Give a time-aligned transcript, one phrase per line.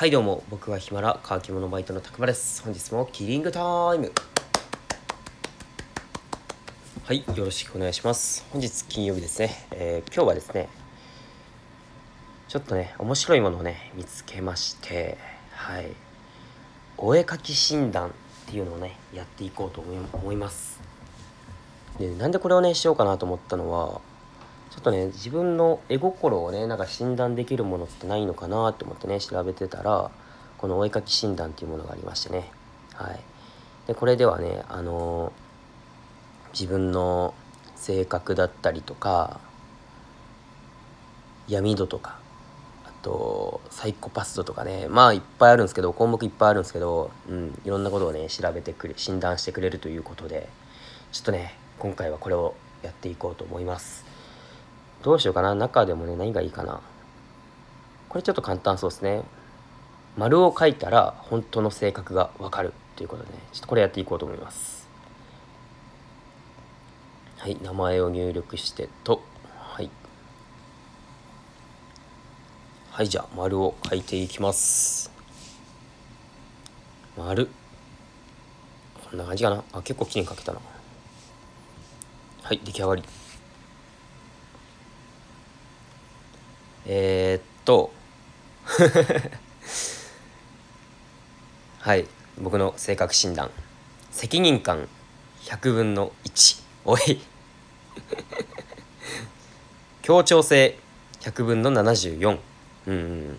[0.00, 2.62] はいどうも僕はヒマラ乾き物バイトのたくまです。
[2.62, 3.60] 本日もキリングタ
[3.94, 4.10] イム。
[7.04, 8.46] はいよろしくお願いします。
[8.50, 10.70] 本日金曜日ですね、えー、今日はですね
[12.48, 15.18] ちょっとね面白いものをね見つけまして
[15.50, 15.92] はい。
[16.96, 18.12] お絵かき診断っ
[18.46, 20.80] ていうのをねやっていこうと思います。
[21.98, 24.00] でなんでこれをねしようかなと思ったのは
[24.80, 30.10] っとね自分の絵心をねなんか診断できるものってないのかなって思ってね調べてたら
[30.58, 32.50] このお絵かき診断っていうものがありましてね。
[32.94, 33.20] はい。
[33.86, 37.34] でこれではねあのー、自分の
[37.76, 39.40] 性格だったりとか
[41.48, 42.18] 闇度とか
[42.84, 50.48] あとサイコパス度とかねまあいっぱいあるんですけど項目いっぱいあるんですけど、うん、いろんなことをね調べてくれ診断してくれるということで
[51.12, 54.09] ちょっとね今回はこれをやっていこうと思います。
[55.02, 55.54] どうしようかな。
[55.54, 56.80] 中でもね何がいいかな。
[58.08, 59.22] これちょっと簡単そうですね。
[60.16, 62.72] 丸を書いたら本当の性格がわかる。
[62.96, 63.38] ということでね。
[63.52, 64.88] ちょっとこれやっていこうと思います。
[67.38, 67.56] はい。
[67.62, 69.22] 名前を入力してと。
[69.56, 69.88] はい。
[72.90, 75.10] はいじゃあ丸を書いていきます。
[77.16, 77.48] 丸。
[79.08, 79.64] こんな感じかな。
[79.72, 80.60] あ結構きれいに書けたな。
[82.42, 83.02] はい出来上がり。
[86.92, 87.92] えー、っと。
[91.78, 92.08] はい。
[92.36, 93.52] 僕の性格診断。
[94.10, 94.88] 責任感。
[95.42, 97.20] 100分の1おい。
[100.02, 100.80] 協調性。
[101.20, 102.40] 100分の74
[102.88, 103.38] うん、うん、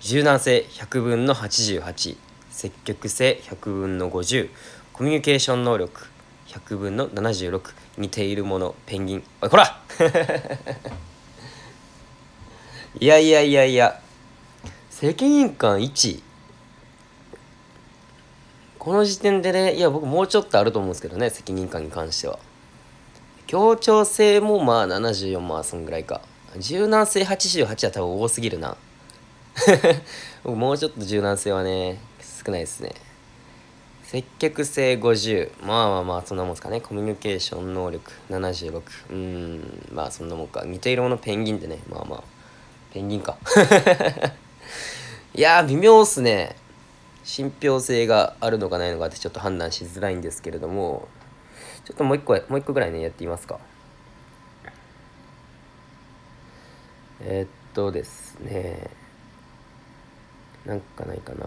[0.00, 0.64] 柔軟性。
[0.70, 2.16] 100分の88
[2.52, 3.40] 積極性。
[3.42, 4.48] 100分の50
[4.92, 6.06] コミュニケーション能力。
[6.46, 7.62] 100分の76
[7.98, 8.76] 似ているもの。
[8.86, 9.24] ペンギン。
[9.40, 9.82] おいこら。
[12.98, 14.00] いやいやいやいや
[14.90, 16.22] 責任感1
[18.78, 22.38] この時点でねいや僕もうちょっとあると思うんですけどね責任感に関しては。
[23.46, 26.20] 協調性もまあ74まあそんぐらいか。
[26.58, 28.76] 柔軟性88は多分多すぎるな。
[30.44, 32.00] もうちょっと柔軟性はね
[32.44, 32.94] 少ないですね。
[34.04, 36.80] 積極性50まあまあまあそんなもんすかね。
[36.80, 40.64] コミュニケーション能力76うんまあそんなもんか。
[40.64, 42.39] 似ているものペンギンってねまあまあ。
[42.92, 43.36] ペンギンか。
[45.34, 46.56] いやー微妙っすね。
[47.24, 51.06] 信憑性があるのかないのかってちょっと判断しづらいんですけれども
[51.84, 53.58] ちょっともう一個もう一個ぐらいねやってみますか。
[57.20, 58.90] えー、っとですね。
[60.64, 61.46] なんかないかな。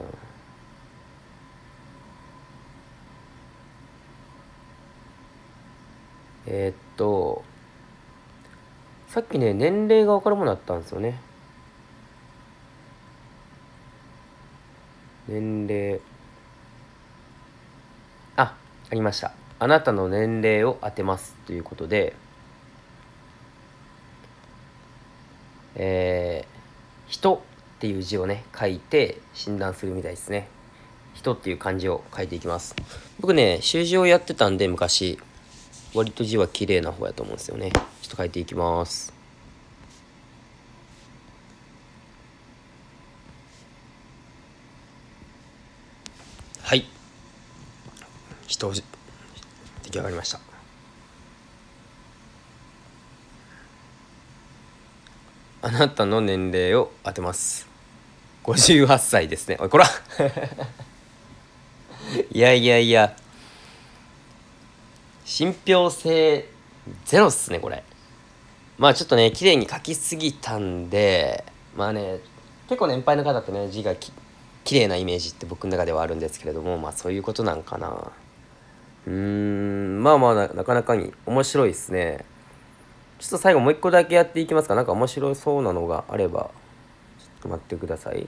[6.45, 7.43] えー、っと
[9.07, 11.19] さっきね年齢が分かるものあったんですよね。
[15.27, 15.99] 年齢。
[18.35, 18.55] あ
[18.89, 19.33] ありました。
[19.59, 22.15] あなたの年齢を当てますということで。
[25.75, 27.39] えー、人っ
[27.79, 30.47] ていう字をね書いて診断するみたいですね。
[31.13, 32.75] 人っていう漢字を書いていきます。
[33.19, 35.19] 僕ね習字をやってたんで昔。
[35.93, 37.71] 割と字は綺麗な方やと思うんですよね。
[37.71, 39.12] ちょっと書いていきます。
[46.63, 46.85] はい。
[48.47, 48.81] 人出
[49.91, 50.39] 来上がりました。
[55.61, 57.67] あなたの年齢を当てます。
[58.45, 59.57] 58歳ですね。
[59.59, 59.85] おいこら。
[62.31, 63.13] いやいやいや。
[65.25, 66.49] 信憑性
[67.03, 67.83] ゼロっすねこれ。
[68.77, 71.43] まあちょっとね綺麗に書きすぎたんで
[71.75, 72.19] まあね
[72.69, 74.13] 結構年配の方ってね字がき
[74.63, 78.11] 綺麗なイメージって僕の中ではあるんですけれどもまあそういうことなんかな。
[79.05, 82.25] うーんまあまあなかなかに面白いですね。
[83.19, 84.75] ちょっと最後もう一個だけやっていきますか。
[84.75, 86.49] なんか面白そうなのがあれば
[87.19, 88.27] ちょっと待ってください。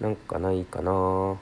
[0.00, 1.36] なんかないかな。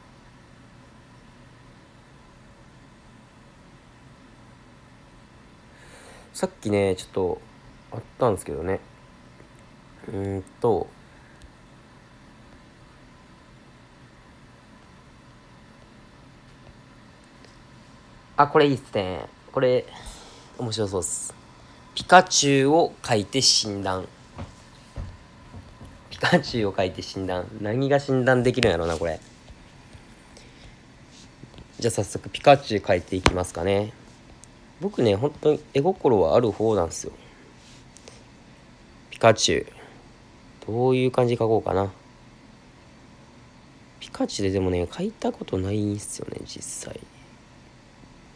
[6.34, 7.40] さっきねちょっと
[7.92, 8.80] あったんですけどね。
[10.12, 10.86] うんと
[18.40, 19.26] あこれいいっすね。
[19.52, 19.84] これ
[20.58, 21.34] 面白そうっす。
[21.94, 24.08] ピカチュウを書いて診断。
[26.08, 27.46] ピカチュウを書いて診断。
[27.60, 29.20] 何が診断できるんやろうなこれ。
[31.78, 33.92] じゃあ早速ピカチュウ書いていきますかね。
[34.80, 37.12] 僕ね本当に絵心はある方なんですよ。
[39.10, 39.66] ピカチュウ。
[40.66, 41.92] どういう感じ書こうかな。
[43.98, 46.98] ピカチュウででもね描いたことないんすよね実際。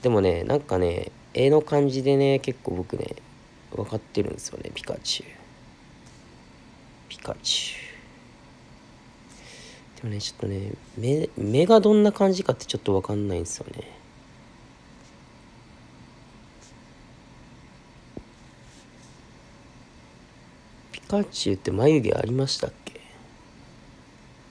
[0.04, 3.16] でもねなんかね絵の感じでね結構僕ね
[3.74, 5.28] 分かってるんですよねピカチュウ。
[7.08, 7.76] ピカチュ
[9.98, 10.02] ウ。
[10.02, 13.98] でもねちょっとね目目がどんな感じかってちょっと分かんないんですよね。
[20.92, 23.00] ピカチュウって眉毛ありましたっけ？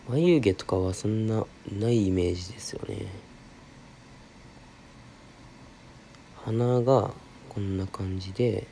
[0.10, 3.06] 眉毛とかはそんなないイメージですよね。
[6.46, 7.12] 鼻が
[7.50, 8.68] こんな感じで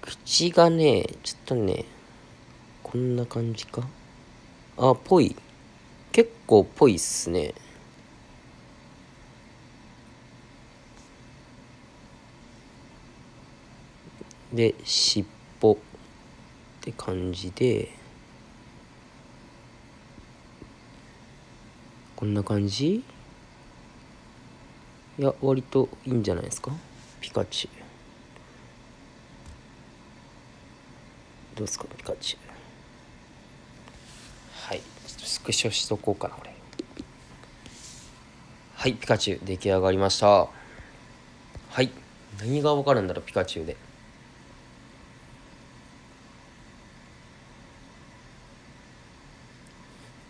[0.00, 1.84] 口がねちょっとね
[2.82, 3.82] こんな感じか？
[4.76, 5.36] あぽい。
[6.12, 7.54] 結構ぽいっすね。
[14.52, 15.26] で尻
[15.62, 15.76] 尾っ
[16.80, 17.90] て感じで
[22.16, 23.04] こんな感じ？
[25.20, 26.72] いや割といいんじゃないですか？
[27.20, 27.72] ピカチュウ。
[31.56, 31.84] どうですか？
[31.94, 32.40] ピカチュウ。
[34.68, 34.78] はい。
[34.78, 34.84] ちょ
[35.18, 36.54] っとスクショしとこうかなこれ
[38.76, 39.40] はいピカチュウ。
[39.44, 40.26] 出来上がりました。
[40.26, 40.48] は
[41.82, 41.90] い。
[42.38, 43.76] 何がわかるんだろうピカチュウで。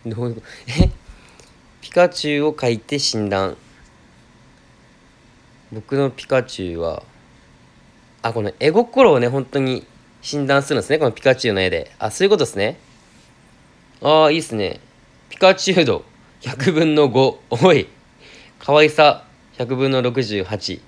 [0.04, 0.46] どういうこと？
[0.82, 0.90] え？
[1.80, 3.56] ピカチュウを描いて診断
[5.72, 7.02] 僕のピカチュウは
[8.22, 9.86] あこの絵心をね本当に
[10.22, 10.98] 診断するんですね。
[10.98, 11.92] このピカチュウの絵で。
[11.98, 12.78] あそういうことですね。
[14.02, 14.80] ああいいっすね。
[15.28, 16.04] ピカチュウ度
[16.42, 17.36] 100分の5
[17.66, 17.88] おい。
[18.58, 19.24] 可愛さ
[19.56, 20.80] 100分の68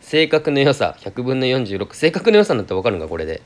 [0.00, 3.42] 性格の良さ100分の46性格の良さなんて分かるのかこれで。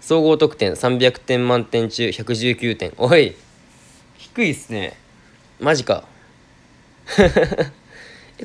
[0.00, 2.92] 総合得点300点満点中119点。
[2.98, 3.36] おい。
[4.18, 4.98] 低いっすね。
[5.60, 6.04] マジか。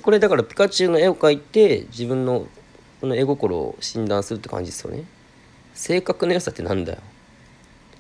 [0.02, 2.48] これだからピカチュウの絵を描いて自分の
[3.02, 5.04] この絵心を診断するって感じですよね。
[5.74, 7.00] 性格の良さってなんだよ。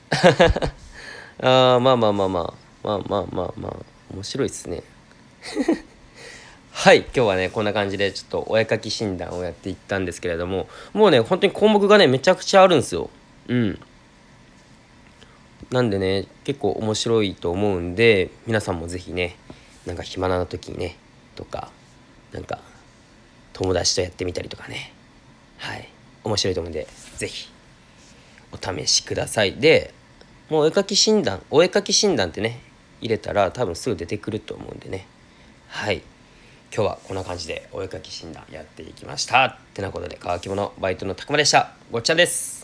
[1.42, 2.68] ああまあまあまあまあ。
[2.84, 3.76] まあまあまあまあ。
[4.14, 4.82] 面白いっすね。
[6.72, 13.10] はい今日はねこんな感じでちょっとお絵描き診断をやっていったんですけれどももうね本当に項目がねめちゃくちゃあるんですよ。
[13.48, 13.80] うん。
[15.72, 19.36] なんでね結構面白いと思うんで皆さんも是非ね
[19.86, 20.98] なんか暇な時にね
[21.36, 21.72] とか
[22.38, 22.60] なんか
[23.54, 24.94] 友達とやってみたりとかね。
[25.58, 25.90] はい。
[26.24, 26.88] 面白いと思うんで
[27.18, 27.50] 是非
[28.52, 29.54] お試しください。
[29.56, 29.92] で
[30.50, 32.62] もうお絵描き診断お絵描き診断ってね
[33.02, 35.08] 入れたら多分すぐ出てくると思うんでね。
[35.68, 36.04] はい。
[36.72, 39.46] 今日はこんな感じでお絵描き診断やっていきました。
[39.46, 41.72] ってなことで乾き物バイトのたくまでした。
[41.92, 42.57] ごっちゃんです。